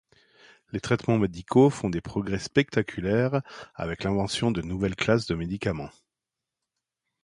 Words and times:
Les 0.71 0.81
traitements 0.81 1.19
médicaux 1.19 1.69
font 1.69 1.91
des 1.91 2.01
progrès 2.01 2.39
spectaculaires 2.39 3.43
avec 3.75 4.03
l'invention 4.03 4.49
de 4.49 4.63
nouvelles 4.63 4.95
classes 4.95 5.27
de 5.27 5.35
médicaments. 5.35 5.91